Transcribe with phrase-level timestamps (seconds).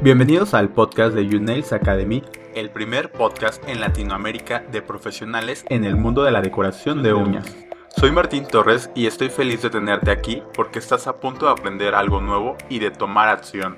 [0.00, 2.22] Bienvenidos al podcast de YouNails Academy,
[2.54, 7.52] el primer podcast en Latinoamérica de profesionales en el mundo de la decoración de uñas.
[7.96, 11.96] Soy Martín Torres y estoy feliz de tenerte aquí porque estás a punto de aprender
[11.96, 13.76] algo nuevo y de tomar acción.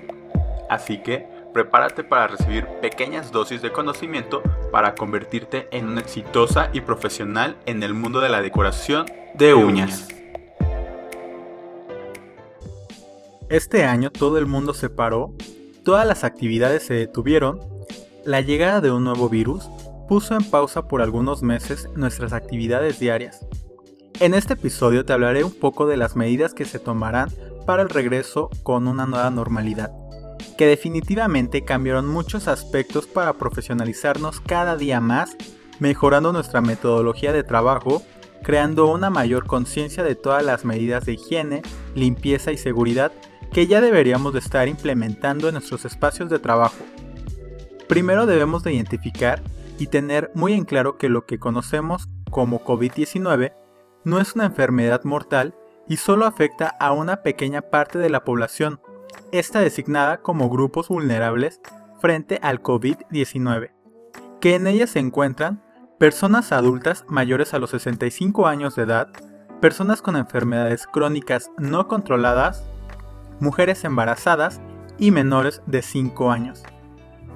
[0.68, 6.82] Así que prepárate para recibir pequeñas dosis de conocimiento para convertirte en una exitosa y
[6.82, 10.06] profesional en el mundo de la decoración de uñas.
[13.48, 15.32] Este año todo el mundo se paró
[15.90, 17.58] todas las actividades se detuvieron,
[18.24, 19.68] la llegada de un nuevo virus
[20.08, 23.44] puso en pausa por algunos meses nuestras actividades diarias.
[24.20, 27.28] En este episodio te hablaré un poco de las medidas que se tomarán
[27.66, 29.90] para el regreso con una nueva normalidad,
[30.56, 35.36] que definitivamente cambiaron muchos aspectos para profesionalizarnos cada día más,
[35.80, 38.04] mejorando nuestra metodología de trabajo,
[38.44, 41.62] creando una mayor conciencia de todas las medidas de higiene,
[41.96, 43.10] limpieza y seguridad
[43.52, 46.84] que ya deberíamos de estar implementando en nuestros espacios de trabajo.
[47.88, 49.42] Primero debemos de identificar
[49.78, 53.52] y tener muy en claro que lo que conocemos como COVID-19
[54.04, 55.54] no es una enfermedad mortal
[55.88, 58.80] y solo afecta a una pequeña parte de la población,
[59.32, 61.60] esta designada como grupos vulnerables
[62.00, 63.72] frente al COVID-19,
[64.40, 65.62] que en ella se encuentran
[65.98, 69.08] personas adultas mayores a los 65 años de edad,
[69.60, 72.69] personas con enfermedades crónicas no controladas,
[73.40, 74.60] mujeres embarazadas
[74.98, 76.62] y menores de 5 años.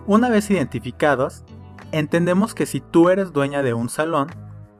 [0.06, 1.44] Una vez identificados,
[1.92, 4.28] entendemos que si tú eres dueña de un salón,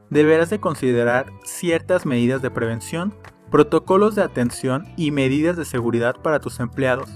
[0.09, 3.15] deberás de considerar ciertas medidas de prevención,
[3.49, 7.09] protocolos de atención y medidas de seguridad para tus empleados.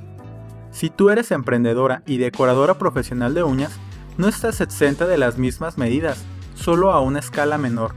[0.71, 3.80] Si tú eres emprendedora y decoradora profesional de uñas,
[4.17, 6.23] no estás exenta de las mismas medidas,
[6.55, 7.93] solo a una escala menor.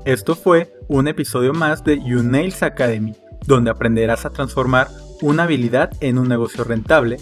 [0.05, 3.15] Esto fue un episodio más de YouNails Academy,
[3.45, 4.89] donde aprenderás a transformar
[5.21, 7.19] una habilidad en un negocio rentable.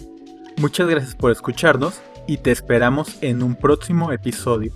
[0.58, 4.74] Muchas gracias por escucharnos y te esperamos en un próximo episodio.